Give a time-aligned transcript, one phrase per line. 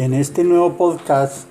[0.00, 1.44] En este nuevo podcast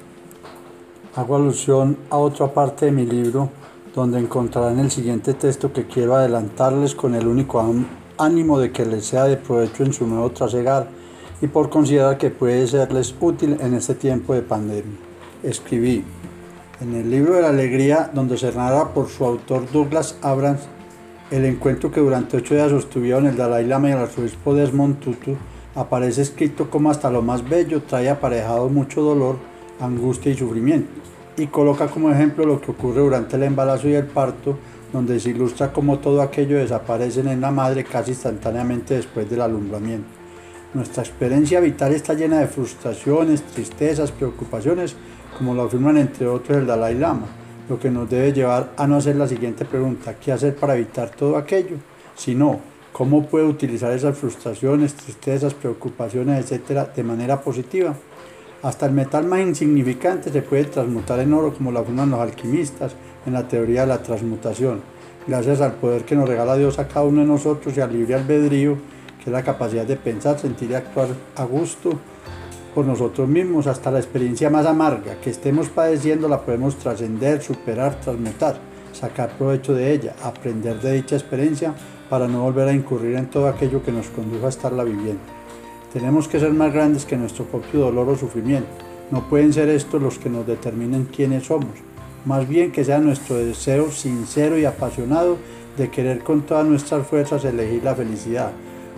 [1.16, 3.52] hago alusión a otra parte de mi libro
[3.94, 7.64] donde encontrarán el siguiente texto que quiero adelantarles con el único
[8.18, 10.88] ánimo de que les sea de provecho en su nuevo trasegar
[11.44, 14.98] y por considerar que puede serles útil en este tiempo de pandemia.
[15.44, 16.04] Escribí
[16.82, 20.62] en el libro de la alegría donde se narra por su autor Douglas Abrams
[21.30, 25.38] el encuentro que durante ocho días sostuvieron el Dalai Lama y el arzobispo Desmond Tutu
[25.80, 29.38] aparece escrito como hasta lo más bello trae aparejado mucho dolor,
[29.80, 30.92] angustia y sufrimiento,
[31.38, 34.58] y coloca como ejemplo lo que ocurre durante el embarazo y el parto,
[34.92, 40.10] donde se ilustra cómo todo aquello desaparece en la madre casi instantáneamente después del alumbramiento.
[40.74, 44.98] Nuestra experiencia vital está llena de frustraciones, tristezas, preocupaciones,
[45.38, 47.28] como lo afirman entre otros el Dalai Lama,
[47.70, 51.10] lo que nos debe llevar a no hacer la siguiente pregunta, ¿qué hacer para evitar
[51.12, 51.78] todo aquello?
[52.16, 52.60] Si no,
[52.92, 57.96] cómo puede utilizar esas frustraciones, tristezas, preocupaciones, etcétera, de manera positiva.
[58.62, 62.94] Hasta el metal más insignificante se puede transmutar en oro, como lo afirman los alquimistas
[63.26, 64.82] en la teoría de la transmutación,
[65.28, 68.16] gracias al poder que nos regala Dios a cada uno de nosotros y al libre
[68.16, 68.76] albedrío,
[69.18, 71.92] que es la capacidad de pensar, sentir y actuar a gusto
[72.76, 78.00] por nosotros mismos, hasta la experiencia más amarga que estemos padeciendo la podemos trascender, superar,
[78.00, 78.60] transmutar,
[78.94, 81.74] sacar provecho de ella, aprender de dicha experiencia
[82.10, 85.22] para no volver a incurrir en todo aquello que nos condujo a estarla viviendo.
[85.94, 88.70] Tenemos que ser más grandes que nuestro propio dolor o sufrimiento.
[89.12, 91.72] No pueden ser estos los que nos determinen quiénes somos.
[92.26, 95.38] Más bien que sea nuestro deseo sincero y apasionado
[95.78, 98.52] de querer con todas nuestras fuerzas elegir la felicidad.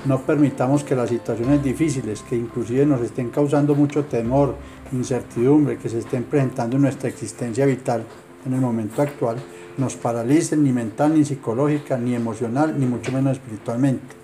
[0.06, 4.56] No permitamos que las situaciones difíciles, que inclusive nos estén causando mucho temor,
[4.92, 8.04] incertidumbre, que se estén presentando en nuestra existencia vital
[8.46, 9.38] en el momento actual,
[9.78, 14.16] nos paralicen ni mental, ni psicológica, ni emocional, ni mucho menos espiritualmente.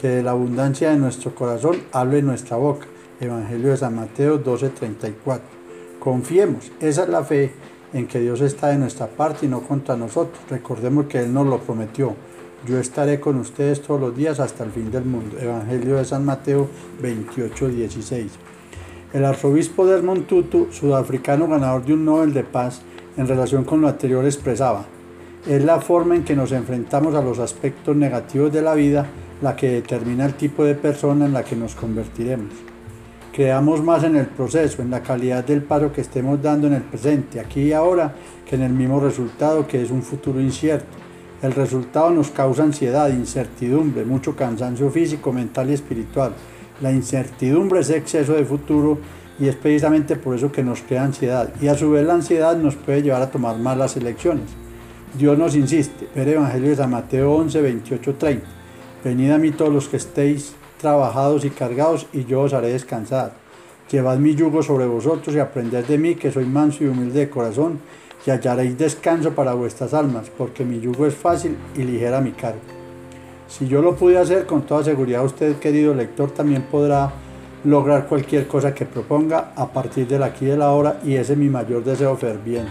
[0.00, 2.86] Que de la abundancia de nuestro corazón hable nuestra boca.
[3.20, 5.40] Evangelio de San Mateo 12:34.
[5.98, 7.52] Confiemos, esa es la fe
[7.92, 10.38] en que Dios está de nuestra parte y no contra nosotros.
[10.48, 12.14] Recordemos que Él nos lo prometió.
[12.66, 15.36] Yo estaré con ustedes todos los días hasta el fin del mundo.
[15.38, 16.68] Evangelio de San Mateo
[17.00, 18.30] 28:16.
[19.12, 22.82] El arzobispo Desmond Tutu, sudafricano ganador de un Nobel de Paz,
[23.18, 24.86] en relación con lo anterior expresaba,
[25.46, 29.06] es la forma en que nos enfrentamos a los aspectos negativos de la vida
[29.42, 32.52] la que determina el tipo de persona en la que nos convertiremos.
[33.32, 36.82] Creamos más en el proceso, en la calidad del paso que estemos dando en el
[36.82, 38.14] presente, aquí y ahora,
[38.48, 40.96] que en el mismo resultado que es un futuro incierto.
[41.42, 46.32] El resultado nos causa ansiedad, incertidumbre, mucho cansancio físico, mental y espiritual.
[46.80, 48.98] La incertidumbre es exceso de futuro
[49.38, 52.56] y es precisamente por eso que nos crea ansiedad y a su vez la ansiedad
[52.56, 54.46] nos puede llevar a tomar malas elecciones.
[55.16, 58.46] Dios nos insiste, ver Evangelio de San Mateo 11, 28, 30.
[59.04, 63.32] Venid a mí todos los que estéis trabajados y cargados y yo os haré descansar.
[63.90, 67.30] Llevad mi yugo sobre vosotros y aprended de mí que soy manso y humilde de
[67.30, 67.78] corazón
[68.26, 72.60] y hallaréis descanso para vuestras almas, porque mi yugo es fácil y ligera mi carga.
[73.48, 77.10] Si yo lo pude hacer, con toda seguridad usted, querido lector, también podrá
[77.68, 81.38] lograr cualquier cosa que proponga a partir del aquí de la hora y ese es
[81.38, 82.70] mi mayor deseo ferviente.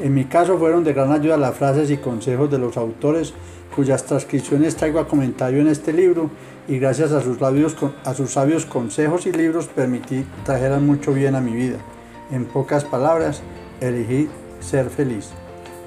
[0.00, 3.34] En mi caso fueron de gran ayuda las frases y consejos de los autores
[3.74, 6.30] cuyas transcripciones traigo a comentario en este libro
[6.66, 11.40] y gracias a sus, a sus sabios consejos y libros permití trajeran mucho bien a
[11.40, 11.76] mi vida.
[12.30, 13.42] En pocas palabras,
[13.80, 14.28] elegí
[14.60, 15.30] ser feliz.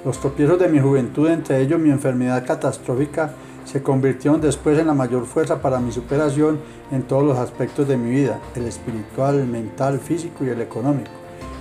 [0.04, 3.32] Los tropiezos de mi juventud, entre ellos mi enfermedad catastrófica,
[3.70, 6.58] se convirtieron después en la mayor fuerza para mi superación
[6.90, 11.10] en todos los aspectos de mi vida, el espiritual, el mental, físico y el económico.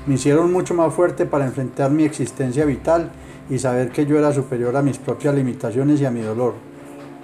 [0.06, 3.12] Me hicieron mucho más fuerte para enfrentar mi existencia vital
[3.50, 6.54] y saber que yo era superior a mis propias limitaciones y a mi dolor.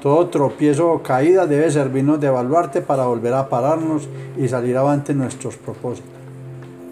[0.02, 5.14] Todo tropiezo o caída debe servirnos de evaluarte para volver a pararnos y salir avante
[5.14, 6.12] en nuestros propósitos.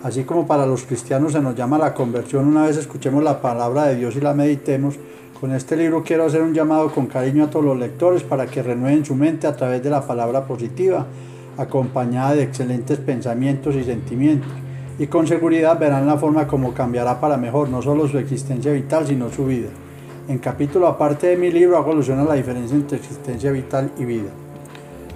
[0.01, 3.87] Así como para los cristianos se nos llama la conversión una vez escuchemos la palabra
[3.87, 4.95] de Dios y la meditemos,
[5.41, 8.61] con este libro quiero hacer un llamado con cariño a todos los lectores para que
[8.61, 11.07] renueven su mente a través de la palabra positiva,
[11.57, 14.51] acompañada de excelentes pensamientos y sentimientos.
[14.99, 19.07] Y con seguridad verán la forma como cambiará para mejor no solo su existencia vital,
[19.07, 19.69] sino su vida.
[20.27, 24.05] En capítulo aparte de mi libro hago alusión a la diferencia entre existencia vital y
[24.05, 24.29] vida.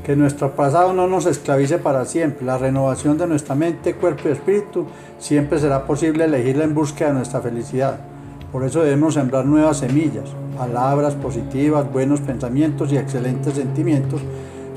[0.03, 2.47] Que nuestro pasado no nos esclavice para siempre.
[2.47, 4.87] La renovación de nuestra mente, cuerpo y espíritu
[5.19, 8.14] siempre será posible elegirla en búsqueda de nuestra felicidad.
[8.55, 14.21] Por eso debemos sembrar nuevas semillas, palabras positivas, buenos pensamientos y excelentes sentimientos,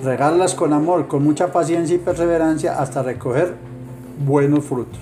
[0.03, 3.55] regarlas con amor, con mucha paciencia y perseverancia hasta recoger
[4.27, 4.99] buenos frutos.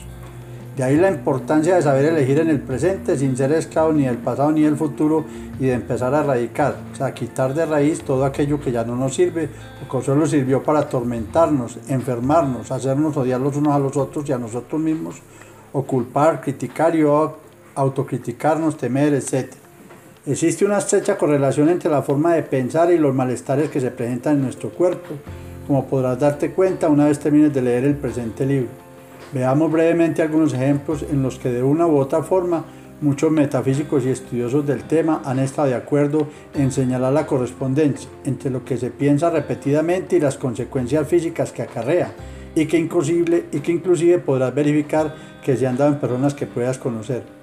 [0.76, 4.18] De ahí la importancia de saber elegir en el presente sin ser esclavo ni del
[4.18, 5.24] pasado ni del futuro
[5.58, 8.94] y de empezar a erradicar, o sea, quitar de raíz todo aquello que ya no
[8.94, 9.48] nos sirve
[9.82, 14.32] o que solo sirvió para atormentarnos, enfermarnos, hacernos odiar los unos a los otros y
[14.32, 15.22] a nosotros mismos,
[15.72, 17.04] o culpar, criticar y
[17.76, 19.52] autocriticarnos, temer, etc.
[20.26, 24.34] Existe una estrecha correlación entre la forma de pensar y los malestares que se presentan
[24.34, 25.14] en nuestro cuerpo,
[25.66, 28.70] como podrás darte cuenta una vez termines de leer el presente libro.
[29.32, 32.64] Veamos brevemente algunos ejemplos en los que de una u otra forma
[33.00, 38.50] muchos metafísicos y estudiosos del tema han estado de acuerdo en señalar la correspondencia entre
[38.50, 42.12] lo que se piensa repetidamente y las consecuencias físicas que acarrea
[42.54, 45.14] y que, inclusive, y que inclusive podrás verificar
[45.44, 47.35] que se han dado en personas que puedas conocer.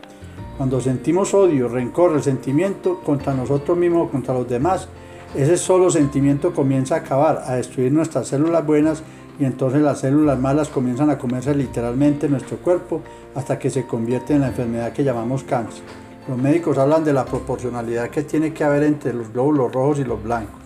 [0.57, 4.87] Cuando sentimos odio, rencor, resentimiento contra nosotros mismos o contra los demás,
[5.35, 9.01] ese solo sentimiento comienza a acabar, a destruir nuestras células buenas
[9.39, 13.01] y entonces las células malas comienzan a comerse literalmente nuestro cuerpo
[13.33, 15.81] hasta que se convierte en la enfermedad que llamamos cáncer.
[16.27, 20.03] Los médicos hablan de la proporcionalidad que tiene que haber entre los glóbulos rojos y
[20.03, 20.61] los blancos.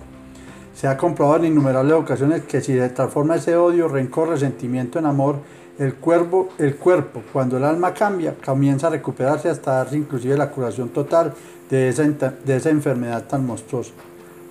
[0.76, 5.06] Se ha comprobado en innumerables ocasiones que si se transforma ese odio, rencor, resentimiento en
[5.06, 5.38] amor,
[5.80, 10.50] el cuerpo, el cuerpo, cuando el alma cambia, comienza a recuperarse hasta darse inclusive la
[10.50, 11.34] curación total
[11.70, 13.92] de esa, de esa enfermedad tan monstruosa.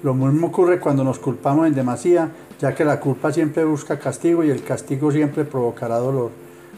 [0.03, 2.31] Lo mismo ocurre cuando nos culpamos en demasía
[2.61, 6.31] ya que la culpa siempre busca castigo y el castigo siempre provocará dolor.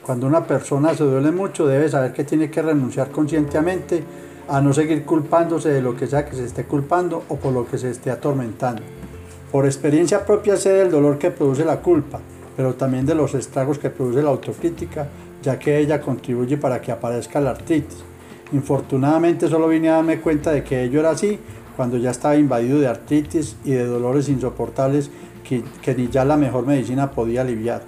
[0.04, 4.02] Cuando una persona se duele mucho debe saber que tiene que renunciar conscientemente
[4.48, 7.66] a no seguir culpándose de lo que sea que se esté culpando o por lo
[7.66, 8.82] que se esté atormentando.
[9.52, 12.20] Por experiencia propia sé del dolor que produce la culpa,
[12.58, 15.06] pero también de los estragos que produce la autocrítica,
[15.44, 17.98] ya que ella contribuye para que aparezca la artritis.
[18.52, 21.38] Infortunadamente solo vine a darme cuenta de que ello era así
[21.76, 25.08] cuando ya estaba invadido de artritis y de dolores insoportables
[25.44, 27.82] que, ni ya la mejor medicina podía aliviar.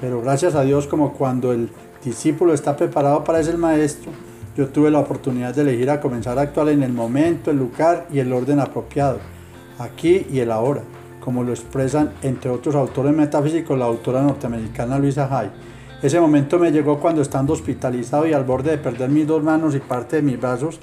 [0.00, 1.68] Pero gracias a Dios, como cuando el
[2.02, 4.10] discípulo está preparado para ser maestro,
[4.56, 8.06] yo tuve la oportunidad de elegir a comenzar a actuar en el momento, el lugar
[8.10, 9.18] y el orden apropiado,
[9.78, 10.80] aquí y el ahora,
[11.24, 15.50] como lo expresan entre otros autores metafísicos la autora norteamericana Luisa Hay.
[16.02, 19.74] Ese momento me llegó cuando estando hospitalizado y al borde de perder mis dos manos
[19.74, 20.78] y parte de mis brazos,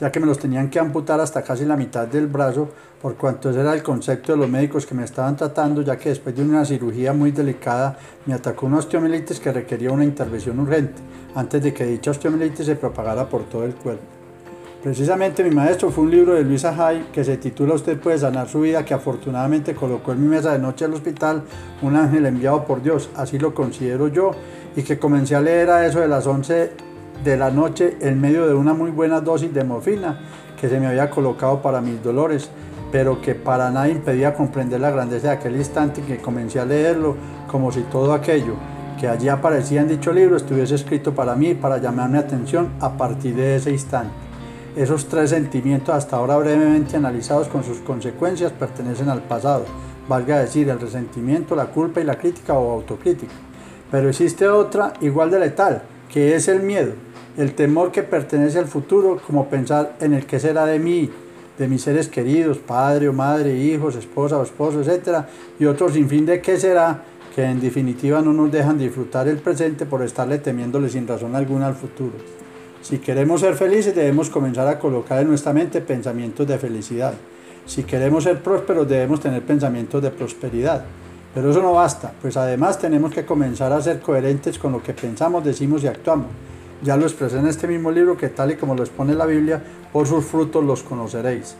[0.00, 2.70] ya que me los tenían que amputar hasta casi la mitad del brazo,
[3.02, 6.08] por cuanto ese era el concepto de los médicos que me estaban tratando, ya que
[6.08, 11.02] después de una cirugía muy delicada me atacó una osteomielitis que requería una intervención urgente,
[11.34, 14.21] antes de que dicha osteomielitis se propagara por todo el cuerpo.
[14.82, 18.48] Precisamente mi maestro fue un libro de Luisa Hay que se titula Usted puede sanar
[18.48, 21.44] su vida, que afortunadamente colocó en mi mesa de noche al hospital
[21.82, 24.32] un ángel enviado por Dios, así lo considero yo,
[24.74, 26.72] y que comencé a leer a eso de las 11
[27.22, 30.18] de la noche en medio de una muy buena dosis de morfina
[30.60, 32.50] que se me había colocado para mis dolores,
[32.90, 36.64] pero que para nada impedía comprender la grandeza de aquel instante en que comencé a
[36.64, 37.14] leerlo,
[37.46, 38.56] como si todo aquello
[38.98, 42.96] que allí aparecía en dicho libro estuviese escrito para mí, para llamar mi atención a
[42.96, 44.31] partir de ese instante.
[44.74, 49.66] Esos tres sentimientos hasta ahora brevemente analizados con sus consecuencias pertenecen al pasado,
[50.08, 53.34] valga decir el resentimiento, la culpa y la crítica o autocrítica.
[53.90, 56.94] Pero existe otra igual de letal, que es el miedo,
[57.36, 61.10] el temor que pertenece al futuro, como pensar en el que será de mí,
[61.58, 65.26] de mis seres queridos, padre o madre, hijos, esposa o esposo, etc.
[65.58, 67.02] Y otro sinfín de qué será,
[67.34, 71.66] que en definitiva no nos dejan disfrutar el presente por estarle temiéndole sin razón alguna
[71.66, 72.41] al futuro.
[72.82, 77.14] Si queremos ser felices debemos comenzar a colocar en nuestra mente pensamientos de felicidad.
[77.64, 80.84] Si queremos ser prósperos debemos tener pensamientos de prosperidad.
[81.32, 84.92] Pero eso no basta, pues además tenemos que comenzar a ser coherentes con lo que
[84.94, 86.26] pensamos, decimos y actuamos.
[86.82, 89.62] Ya lo expresé en este mismo libro que tal y como lo expone la Biblia,
[89.92, 91.54] por sus frutos los conoceréis.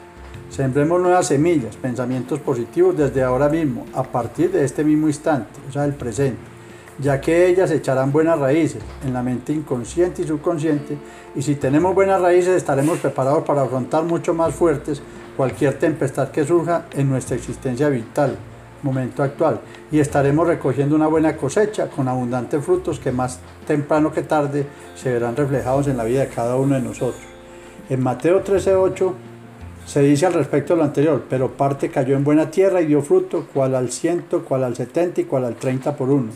[0.50, 5.72] Sembremos nuevas semillas, pensamientos positivos desde ahora mismo, a partir de este mismo instante, o
[5.72, 6.51] sea, el presente
[6.98, 10.96] ya que ellas echarán buenas raíces en la mente inconsciente y subconsciente,
[11.34, 15.02] y si tenemos buenas raíces estaremos preparados para afrontar mucho más fuertes
[15.36, 18.36] cualquier tempestad que surja en nuestra existencia vital,
[18.82, 24.22] momento actual, y estaremos recogiendo una buena cosecha con abundantes frutos que más temprano que
[24.22, 27.22] tarde se verán reflejados en la vida de cada uno de nosotros.
[27.88, 29.12] En Mateo 13:8
[29.86, 33.02] se dice al respecto de lo anterior, pero parte cayó en buena tierra y dio
[33.02, 36.30] fruto, cual al ciento, cual al setenta y cual al treinta por uno.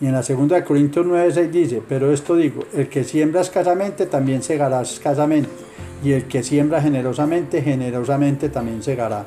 [0.00, 4.06] Y en la segunda de Corintios 9:6 dice, pero esto digo, el que siembra escasamente
[4.06, 5.48] también segará escasamente,
[6.04, 9.24] y el que siembra generosamente, generosamente también segará.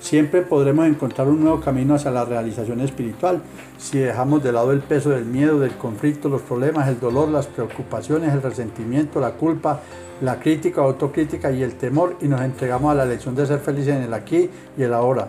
[0.00, 3.42] Siempre podremos encontrar un nuevo camino hacia la realización espiritual
[3.78, 7.46] si dejamos de lado el peso del miedo, del conflicto, los problemas, el dolor, las
[7.46, 9.80] preocupaciones, el resentimiento, la culpa,
[10.22, 13.94] la crítica, autocrítica y el temor y nos entregamos a la elección de ser felices
[13.94, 15.28] en el aquí y el ahora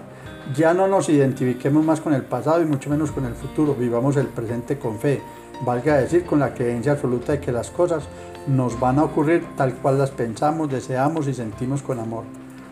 [0.55, 3.75] ya no nos identifiquemos más con el pasado y mucho menos con el futuro.
[3.75, 5.21] Vivamos el presente con fe.
[5.63, 8.03] valga decir con la creencia absoluta de que las cosas
[8.47, 12.23] nos van a ocurrir tal cual las pensamos, deseamos y sentimos con amor.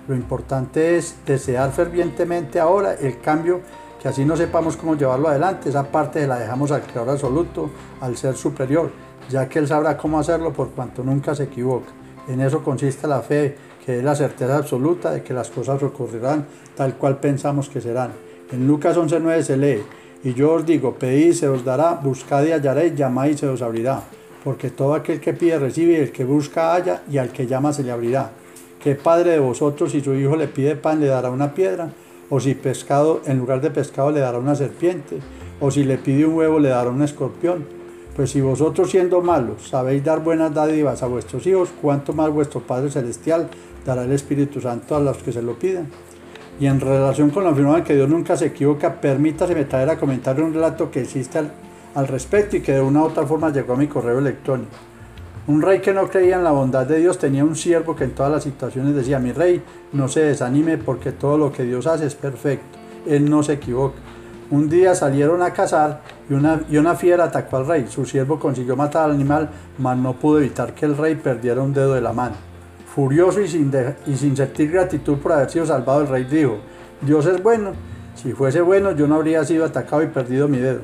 [0.10, 3.62] Lo importante es desear fervientemente ahora el cambio,
[4.02, 5.70] que así no sepamos cómo llevarlo adelante.
[5.70, 7.70] Esa parte la dejamos al Creador absoluto,
[8.02, 8.90] al Ser superior,
[9.30, 11.92] ya que Él sabrá cómo hacerlo por cuanto nunca se equivoca.
[12.28, 16.48] En eso consiste la fe, que es la certeza absoluta de que las cosas ocurrirán
[16.76, 18.10] tal cual pensamos que serán.
[18.52, 19.84] En Lucas 11.9 se lee,
[20.24, 23.48] y yo os digo, pedid y se os dará, buscad y hallaréis, llamad y se
[23.48, 24.02] os abrirá.
[24.44, 27.74] Porque todo aquel que pide recibe, y el que busca halla, y al que llama
[27.74, 28.32] se le abrirá.
[28.80, 31.92] ¿Qué padre de vosotros si su hijo le pide pan le dará una piedra?
[32.30, 35.18] ¿O si pescado en lugar de pescado le dará una serpiente?
[35.60, 37.66] ¿O si le pide un huevo le dará un escorpión?
[38.16, 42.62] Pues si vosotros siendo malos sabéis dar buenas dádivas a vuestros hijos, ¿cuánto más vuestro
[42.62, 43.50] Padre Celestial
[43.86, 45.90] dará el Espíritu Santo a los que se lo piden?
[46.58, 50.42] Y en relación con la afirmación que Dios nunca se equivoca, permítaseme traer a comentar
[50.42, 51.52] un relato que existe al,
[51.96, 54.89] al respecto y que de una u otra forma llegó a mi correo electrónico.
[55.50, 58.12] Un rey que no creía en la bondad de Dios tenía un siervo que en
[58.12, 59.64] todas las situaciones decía, mi rey,
[59.94, 62.78] no se desanime porque todo lo que Dios hace es perfecto,
[63.08, 63.98] Él no se equivoca.
[64.52, 67.88] Un día salieron a cazar y una, y una fiera atacó al rey.
[67.90, 71.74] Su siervo consiguió matar al animal, mas no pudo evitar que el rey perdiera un
[71.74, 72.36] dedo de la mano.
[72.94, 73.72] Furioso y sin,
[74.06, 76.58] y sin sentir gratitud por haber sido salvado, el rey dijo,
[77.02, 77.72] Dios es bueno,
[78.14, 80.82] si fuese bueno yo no habría sido atacado y perdido mi dedo.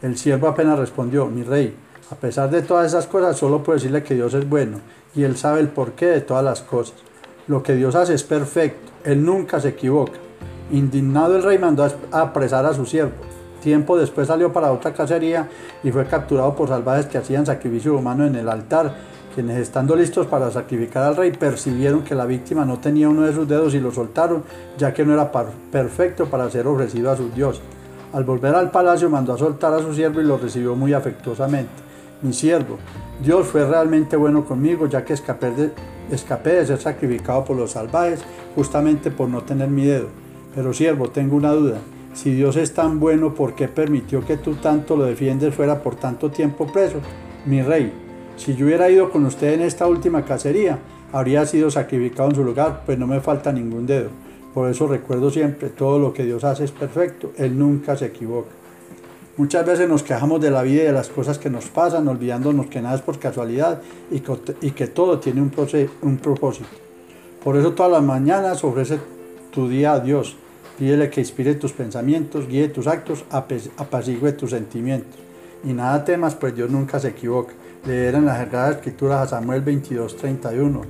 [0.00, 1.76] El siervo apenas respondió, mi rey,
[2.10, 4.78] a pesar de todas esas cosas, solo puedo decirle que Dios es bueno
[5.14, 6.94] y Él sabe el porqué de todas las cosas.
[7.46, 10.18] Lo que Dios hace es perfecto, Él nunca se equivoca.
[10.70, 13.12] Indignado el rey mandó a apresar a su siervo.
[13.62, 15.48] Tiempo después salió para otra cacería
[15.82, 18.94] y fue capturado por salvajes que hacían sacrificio humano en el altar,
[19.34, 23.34] quienes estando listos para sacrificar al rey percibieron que la víctima no tenía uno de
[23.34, 24.44] sus dedos y lo soltaron,
[24.78, 25.30] ya que no era
[25.70, 27.62] perfecto para ser ofrecido a sus dioses.
[28.12, 31.87] Al volver al palacio mandó a soltar a su siervo y lo recibió muy afectuosamente
[32.22, 32.78] mi siervo.
[33.22, 38.20] Dios fue realmente bueno conmigo, ya que escapé de, ser sacrificado por los salvajes,
[38.54, 40.08] justamente por no tener mi dedo.
[40.54, 41.78] Pero siervo, tengo una duda.
[42.14, 45.96] Si Dios es tan bueno, ¿por qué permitió que tú tanto lo defiendes fuera por
[45.96, 46.98] tanto tiempo preso?
[47.46, 47.92] Mi rey,
[48.36, 50.78] si yo hubiera ido con usted en esta última cacería,
[51.12, 54.10] habría sido sacrificado en su lugar, pues no me falta ningún dedo.
[54.54, 58.50] Por eso recuerdo siempre, todo lo que Dios hace es perfecto, Él nunca se equivoca.
[59.38, 62.66] Muchas veces nos quejamos de la vida y de las cosas que nos pasan, olvidándonos
[62.66, 63.80] que nada es por casualidad
[64.10, 64.18] y
[64.72, 65.52] que, todo tiene un,
[66.02, 66.68] un propósito.
[67.44, 68.98] Por eso todas las mañanas ofrece
[69.52, 70.36] tu día a Dios.
[70.76, 75.20] Pídele que inspire tus pensamientos, guíe tus actos, apacigüe tus sentimientos.
[75.62, 77.52] Y nada temas, pues Dios nunca se equivoca.
[77.86, 80.82] Leer en las Sagradas Escrituras a Samuel 22, 31.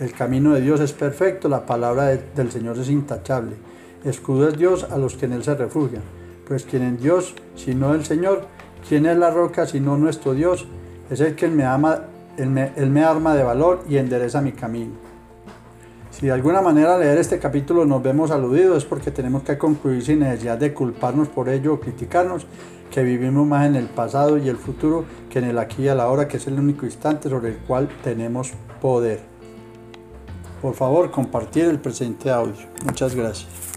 [0.00, 3.56] El camino de Dios es perfecto, la palabra del Señor es intachable.
[4.04, 6.19] Escudo es Dios a los que en Él se refugian
[6.50, 8.48] pues quien en Dios, sino el Señor,
[8.88, 10.66] ¿quién es la roca sino nuestro Dios?
[11.08, 12.06] Es el que me, ama,
[12.38, 14.94] me arma de valor y endereza mi camino.
[16.10, 20.02] Si de alguna manera leer este capítulo nos vemos aludidos es porque tenemos que concluir
[20.02, 22.48] sin necesidad de culparnos por ello o criticarnos,
[22.90, 25.94] que vivimos más en el pasado y el futuro que en el aquí y a
[25.94, 28.50] la hora, que es el único instante sobre el cual tenemos
[28.82, 29.20] poder.
[30.60, 32.56] Por favor, compartir el presente audio.
[32.84, 33.69] Muchas gracias.